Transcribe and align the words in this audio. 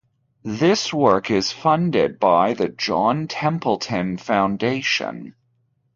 This 0.43 0.91
work 0.91 1.29
is 1.29 1.51
funded 1.51 2.19
by 2.19 2.55
the 2.55 2.69
John 2.69 3.27
Templeton 3.27 4.17
Foundation. 4.17 5.35